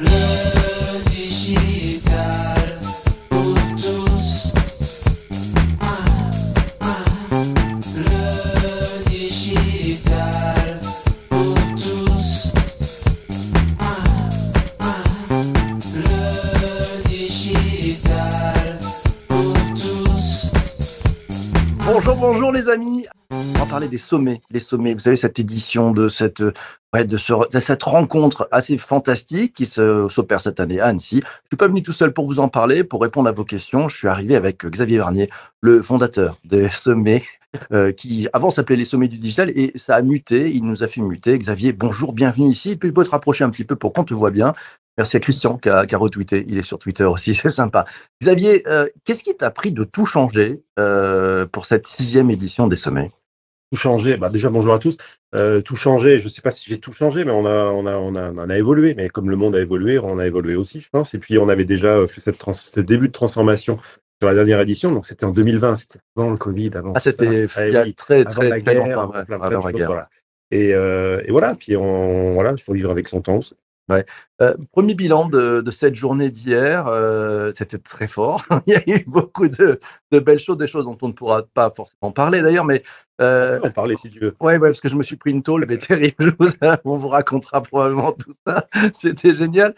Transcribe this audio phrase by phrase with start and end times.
[0.00, 2.78] Le digital
[3.28, 4.48] pour tous.
[5.80, 5.86] Ah,
[6.80, 7.04] ah.
[7.96, 10.80] Le digital
[11.28, 12.50] pour tous.
[13.78, 13.84] Ah,
[14.80, 14.86] ah.
[15.94, 18.78] Le digital
[19.28, 20.50] pour tous.
[21.84, 23.06] Bonjour, bonjour les amis.
[23.70, 24.94] Parler des sommets, les sommets.
[24.94, 30.40] Vous savez cette édition de cette de, ce, de cette rencontre assez fantastique qui s'opère
[30.40, 31.22] cette année à Annecy.
[31.24, 33.86] Je suis pas venu tout seul pour vous en parler, pour répondre à vos questions.
[33.86, 35.30] Je suis arrivé avec Xavier Varnier,
[35.60, 37.22] le fondateur des sommets,
[37.72, 40.50] euh, qui avant s'appelait les sommets du digital et ça a muté.
[40.50, 41.38] Il nous a fait muter.
[41.38, 42.76] Xavier, bonjour, bienvenue ici.
[42.76, 44.52] Tu peux te rapprocher un petit peu pour qu'on te voit bien.
[44.98, 46.44] Merci à Christian qui a, qui a retweeté.
[46.48, 47.84] Il est sur Twitter aussi, c'est sympa.
[48.20, 52.76] Xavier, euh, qu'est-ce qui t'a pris de tout changer euh, pour cette sixième édition des
[52.76, 53.12] sommets?
[53.70, 54.16] Tout changé.
[54.16, 54.96] Bah déjà bonjour à tous.
[55.34, 56.18] Euh, tout changé.
[56.18, 58.50] Je sais pas si j'ai tout changé, mais on a, on a, on a, on
[58.50, 58.94] a évolué.
[58.94, 61.14] Mais comme le monde a évolué, on a évolué aussi, je pense.
[61.14, 63.78] Et puis on avait déjà fait cette trans ce début de transformation
[64.20, 64.90] sur la dernière édition.
[64.92, 66.92] Donc c'était en 2020, c'était avant le Covid, avant.
[66.96, 67.66] Ah, c'était ça.
[67.68, 69.06] il y a oui, très, très, la guerre, longtemps.
[69.16, 69.86] ouais, plein- plein avant de la choses, guerre.
[69.86, 70.08] voilà.
[70.50, 71.54] Et, euh, et voilà.
[71.54, 73.38] Puis on, voilà, il faut vivre avec son temps.
[73.88, 74.02] Aussi.
[74.42, 78.44] Euh, premier bilan de, de cette journée d'hier, euh, c'était très fort.
[78.66, 79.78] Il y a eu beaucoup de,
[80.12, 82.82] de belles choses, des choses dont on ne pourra pas forcément parler d'ailleurs, mais
[83.20, 84.34] euh, On peut en parler si tu veux.
[84.40, 86.34] ouais, ouais, parce que je me suis pris une tôle, mais terrible.
[86.38, 86.48] Vous-
[86.84, 88.66] on vous racontera probablement tout ça.
[88.94, 89.74] C'était génial.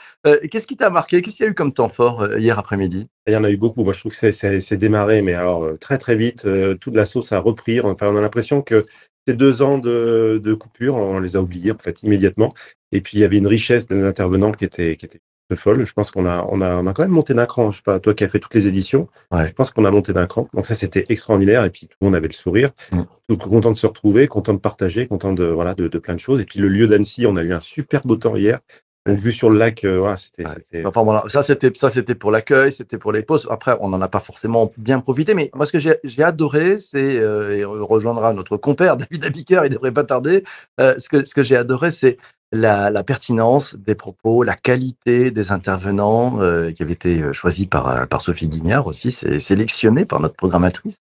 [0.51, 1.23] Qu'est-ce qui t'a marqué?
[1.23, 3.09] Qu'est-ce qu'il y a eu comme temps fort hier après-midi?
[3.27, 3.83] Il y en a eu beaucoup.
[3.83, 6.47] Moi, je trouve que c'est- démarré, mais alors très très vite.
[6.81, 7.81] toute la sauce a repris.
[7.81, 8.85] Enfin, on a l'impression que
[9.27, 12.53] ces deux ans de, de coupure, on les a oubliés en fait immédiatement.
[12.91, 15.21] Et puis il y avait une richesse des intervenants qui était qui était
[15.57, 15.85] folle.
[15.85, 17.71] Je pense qu'on a on a on a quand même monté d'un cran.
[17.71, 19.09] Je sais pas toi qui as fait toutes les éditions.
[19.31, 19.47] Ouais.
[19.47, 20.49] Je pense qu'on a monté d'un cran.
[20.55, 21.65] Donc ça c'était extraordinaire.
[21.65, 22.71] Et puis tout le monde avait le sourire.
[22.93, 23.03] Mm.
[23.29, 26.21] Tout content de se retrouver, content de partager, content de voilà de, de plein de
[26.21, 26.41] choses.
[26.41, 28.61] Et puis le lieu d'Annecy, on a eu un super beau temps hier.
[29.07, 30.55] Donc vue sur le lac, euh, c'était Ouais.
[30.59, 33.49] c'était- Enfin voilà, ça c'était ça c'était pour l'accueil, c'était pour les pauses.
[33.51, 37.19] Après, on n'en a pas forcément bien profité, mais moi ce que j'ai adoré, c'est
[37.19, 40.45] euh, et on rejoindra notre compère David Abiker, il devrait pas tarder.
[40.81, 42.17] Euh, ce que ce que j'ai adoré, c'est
[42.53, 47.67] la, la pertinence des propos, la qualité des intervenants euh, qui avaient été euh, choisis
[47.67, 50.99] par euh, par Sophie Guignard aussi, c'est sélectionné par notre programmatrice.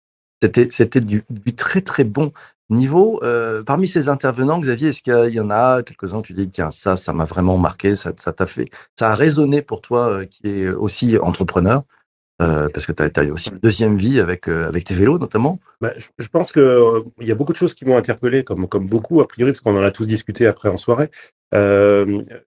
[0.43, 2.33] C'était c'était du, du très très bon
[2.71, 3.21] niveau.
[3.23, 6.97] Euh, parmi ces intervenants, Xavier, est-ce qu'il y en a quelques-uns tu dis tiens ça
[6.97, 8.67] ça m'a vraiment marqué, ça t'a fait
[8.99, 11.83] ça a résonné pour toi euh, qui est aussi entrepreneur
[12.43, 15.59] euh, parce que tu as, eu aussi une deuxième vie avec avec tes vélos notamment?
[15.81, 18.69] Bah, je, pense que euh, il y a beaucoup de choses qui m'ont interpellé, comme
[18.69, 21.11] comme beaucoup a priori, parce qu'on en a tous discuté après en soirée.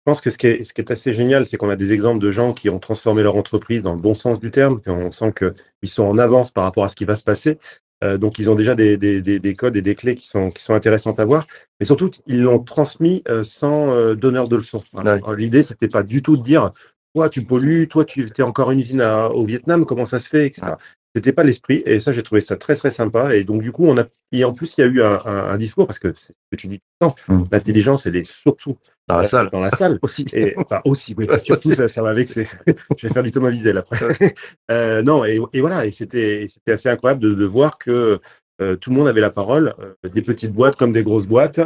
[0.07, 1.91] Je pense que ce qui est, ce qui est assez génial, c'est qu'on a des
[1.91, 4.79] exemples de gens qui ont transformé leur entreprise dans le bon sens du terme.
[4.87, 7.57] On sent qu'ils sont en avance par rapport à ce qui va se passer.
[8.03, 10.49] Euh, donc, ils ont déjà des, des, des, des codes et des clés qui sont,
[10.49, 11.47] qui sont intéressantes à voir.
[11.79, 14.79] Mais surtout, ils l'ont transmis euh, sans euh, donneur de leçons.
[15.35, 16.71] L'idée, c'était pas du tout de dire,
[17.17, 20.29] toi, tu pollues, toi, tu es encore une usine à- au Vietnam, comment ça se
[20.29, 20.67] fait, etc.
[20.67, 20.73] Ouais.
[21.15, 21.81] C'était pas l'esprit.
[21.87, 23.33] Et ça, j'ai trouvé ça très, très sympa.
[23.35, 25.49] Et donc, du coup, on a, et en plus, il y a eu un, un,
[25.49, 27.43] un discours, parce que c'est ce que tu dis tout le temps, Mm.
[27.51, 29.97] l'intelligence, elle est surtout Dans la salle dans la salle.
[30.03, 30.27] aussi.
[30.33, 32.27] Et enfin aussi, oui, pas surtout ça, ça va avec.
[32.27, 32.45] c'est-
[32.97, 33.97] Je vais faire du Thomas Wiesel après.
[34.69, 38.19] Euh, non, et, et voilà, et c'était assez incroyable de, de voir que
[38.61, 41.61] euh, tout le monde avait la parole, euh, des petites boîtes comme des grosses boîtes.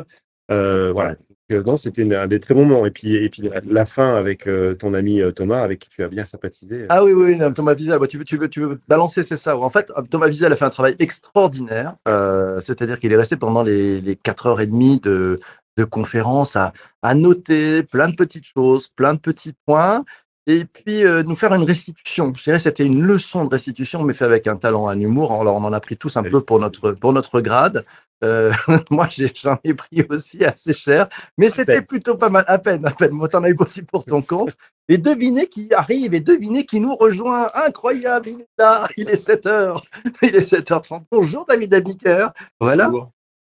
[0.50, 1.18] Euh, voilà.
[1.52, 2.86] Euh, c'était un des très bons moments.
[2.86, 6.04] Et puis et puis la, fin avec euh, ton ami euh, Thomas, avec qui tu
[6.04, 6.86] as bien sympathisé.
[6.90, 9.58] Ah oui, oui, Thomas Wiesel, bah, tu, veux, tu, veux, balancer, c'est ça.
[9.58, 11.96] En fait, Thomas Wiesel a fait un travail extraordinaire.
[12.08, 15.40] euh, C'est-à-dire qu'il est resté pendant les, les 4h30 de,
[15.78, 20.04] de conférence à noter plein de petites choses, plein de petits points,
[20.48, 22.34] et puis euh, nous faire une restitution.
[22.36, 25.32] Je dirais que c'était une leçon de restitution, mais fait avec un talent, un humour.
[25.40, 26.30] Alors, on en a pris tous un Oui.
[26.30, 27.86] peu pour notre, pour notre grade.
[28.24, 28.52] Euh,
[28.92, 31.08] moi, j'ai- j'en ai pris aussi assez cher,
[31.38, 32.44] mais c'était plutôt pas mal.
[32.48, 33.12] À peine, à peine.
[33.12, 34.56] Moi, t'en as eu aussi pour ton compte.
[34.90, 37.50] Et devinez qui arrive et devinez qui nous rejoint.
[37.54, 39.84] Incroyable, il est là, il est 7 heures.
[40.22, 41.04] Il est 7h30.
[41.12, 42.28] Bonjour David Abiker.
[42.60, 42.92] Voilà.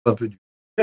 [0.05, 0.39] Un peu du.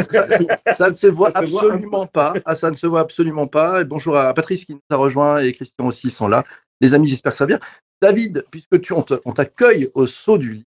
[0.09, 0.27] Ça,
[0.73, 2.33] ça ne se voit Ça se voit un absolument pas.
[2.45, 3.81] Ah, ça ne se voit absolument pas.
[3.81, 6.44] Et bonjour à Patrice qui nous a rejoint et Christian aussi sont là.
[6.81, 7.59] Les amis, j'espère que ça va bien.
[8.01, 10.65] David, puisque tu, on t'accueille au saut du lit,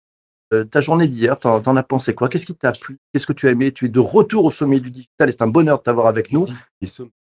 [0.52, 2.28] euh, ta journée d'hier, t'en, t'en as pensé quoi?
[2.28, 2.98] Qu'est-ce qui t'a plu?
[3.12, 3.72] Qu'est-ce que tu as aimé?
[3.72, 6.30] Tu es de retour au sommet du digital et c'est un bonheur de t'avoir avec
[6.32, 6.46] nous.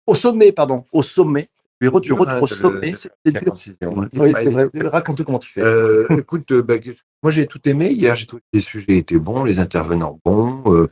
[0.06, 1.48] Au sommet, pardon, au sommet.
[1.80, 2.94] Tu es retour au le- sommet.
[4.88, 5.62] Raconte comment tu fais.
[5.62, 6.74] Euh, écoute, euh, bah,
[7.22, 7.90] moi j'ai tout aimé.
[7.90, 10.62] Hier, j'ai trouvé que les sujets étaient bons, les intervenants bons.
[10.72, 10.88] euh,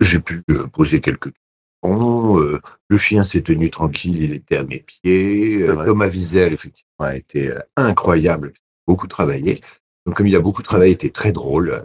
[0.00, 2.38] j'ai pu euh, poser quelques questions.
[2.40, 5.60] euh, le chien s'est tenu tranquille, il était à mes pieds.
[5.62, 5.84] C'est Euh.
[5.86, 8.52] Thomas Wiesel, effectivement, a été incroyable,
[8.86, 9.60] beaucoup travaillé.
[10.06, 11.84] Donc, comme il a beaucoup travaillé, il était très drôle.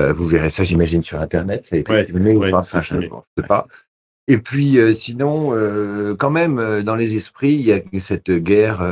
[0.00, 1.64] Euh, vous verrez ça, j'imagine, sur Internet.
[1.66, 3.02] Ça a été Ouais, filmé ou ouais, pas, c'est enfin, je ne
[3.38, 3.66] sais pas.
[4.28, 8.82] Et puis, euh, sinon, euh, quand même, dans les esprits, il y a cette guerre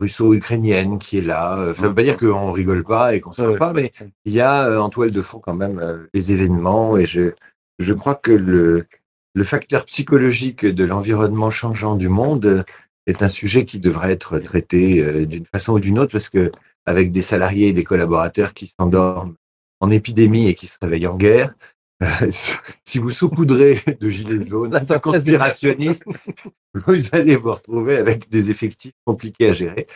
[0.00, 1.72] russo-ukrainienne qui est là.
[1.74, 3.56] Ça ne veut pas dire qu'on rigole pas et qu'on ne se Ouais.
[3.56, 3.92] pas, mais
[4.24, 6.96] il y a en toile de fond quand même les événements.
[6.96, 7.32] Et je,
[7.78, 8.86] je crois que le,
[9.34, 12.64] le facteur psychologique de l'environnement changeant du monde
[13.06, 16.50] est un sujet qui devrait être traité euh, d'une façon ou d'une autre, parce que
[16.86, 19.34] avec des salariés et des collaborateurs qui s'endorment
[19.80, 21.54] en épidémie et qui se réveillent en guerre,
[22.02, 22.06] euh,
[22.84, 26.04] si vous saupoudrez de gilets jaunes, Là, ça conspirationnistes,
[26.74, 29.86] vous allez vous retrouver avec des effectifs compliqués à gérer.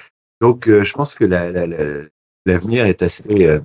[0.40, 2.02] Donc, euh, je pense que la- la- la-
[2.46, 3.60] l'avenir est assez euh,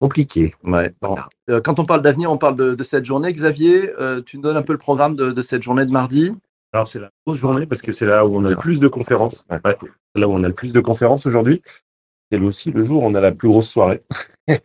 [0.00, 0.54] compliqué.
[0.64, 1.08] Ouais, bon.
[1.08, 1.28] Voilà.
[1.50, 3.32] Euh, Quand on parle d'avenir, on parle de, de cette journée.
[3.32, 6.32] Xavier, euh, tu nous donnes un peu le programme de, de cette journée de mardi?
[6.72, 8.88] Alors, c'est la grosse journée parce que c'est là où on a le plus de
[8.88, 9.44] conférences.
[9.50, 9.58] Ouais,
[10.14, 11.62] c'est là où on a le plus de conférences aujourd'hui.
[12.30, 14.02] C'est aussi le jour où on a la plus grosse soirée.
[14.48, 14.58] Il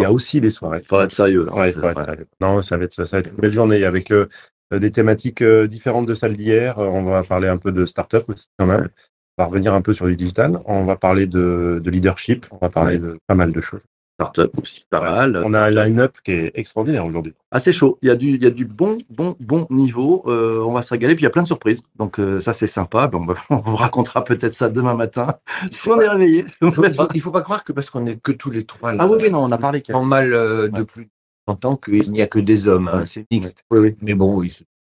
[0.00, 0.80] y a aussi des soirées.
[0.82, 1.44] Il faut être sérieux.
[1.46, 1.54] là.
[1.54, 4.10] Ouais, C'est- faut être- Non, ça va être, ça va être une belle journée avec
[4.10, 4.26] euh,
[4.70, 6.76] des thématiques euh, différentes de celles d'hier.
[6.76, 8.90] On va parler un peu de start-up aussi quand même.
[9.38, 10.60] On va revenir un peu sur du digital.
[10.66, 12.46] On va parler de, de leadership.
[12.50, 13.80] On va parler de pas mal de choses.
[14.18, 15.42] Startup aussi, pas mal.
[15.44, 17.34] On a un line-up qui est extraordinaire aujourd'hui.
[17.50, 17.98] Assez chaud.
[18.00, 20.22] Il y a du, il y a du bon, bon, bon niveau.
[20.26, 21.14] Euh, on va se régaler.
[21.14, 21.82] Puis il y a plein de surprises.
[21.96, 23.08] Donc euh, ça, c'est sympa.
[23.08, 25.26] Bon, bah, on vous racontera peut-être ça demain matin
[25.70, 26.46] si on est réveillé.
[26.62, 26.82] Il faut,
[27.14, 29.18] il faut- pas croire que parce qu'on est que tous les trois là, ah oui,
[29.20, 29.82] oui, non, on a parlé.
[29.92, 31.10] en mal euh, de plus de
[31.46, 32.88] 30 ans qu'il n'y a que des hommes.
[32.88, 33.64] hein, C'est mixte.
[33.70, 33.96] Oui, oui.
[34.00, 34.42] Mais bon,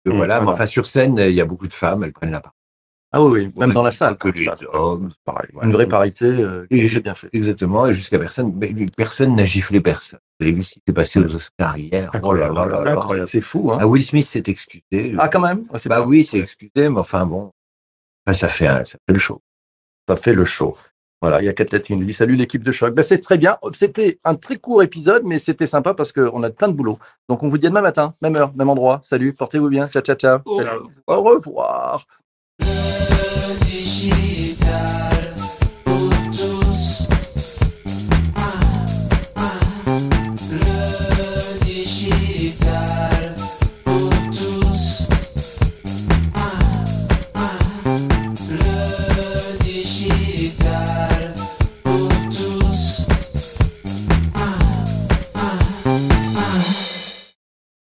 [0.06, 0.42] voilà.
[0.42, 2.58] Mais enfin, sur scène, il y a beaucoup de femmes, elles prennent la parole.
[3.16, 3.54] Ah oui, oui.
[3.56, 4.18] Même dans la salle.
[4.18, 5.50] Que les hommes, c'est pareil.
[5.54, 5.68] voilà.
[5.68, 6.26] Une vraie parité.
[6.26, 7.30] Euh, Et- c'est bien fait.
[7.32, 10.20] Exactement, et jusqu'à personne, mais personne n'a giflé personne.
[10.40, 12.12] Vous avez vu ce qui s'est passé aux Oscars hier?
[12.24, 13.26] Oh là là là.
[13.28, 13.72] C'est fou.
[13.72, 15.14] Hein Ah, Will Smith s'est excusé.
[15.20, 15.66] ah, quand même?
[15.72, 16.08] Ah, c'est bah bien.
[16.08, 17.52] oui, c'est excusé, mais enfin bon,
[18.26, 19.42] Enfin, ça fait, un- ça fait le show.
[20.10, 20.76] ça fait le show.
[21.22, 22.94] Voilà, il y a lettres qui nous dit salut l'équipe de choc.
[22.94, 23.58] Ben, c'est très bien.
[23.74, 27.00] C'était un très court épisode, mais c'était sympa parce qu'on a plein de boulot.
[27.30, 29.00] Donc on vous dit à demain matin, même heure, même endroit.
[29.04, 29.88] Salut, portez-vous bien.
[29.88, 30.40] Ciao, ciao, ciao.
[30.58, 30.70] Salut.
[31.08, 32.06] Au revoir.
[33.66, 34.12] ji shi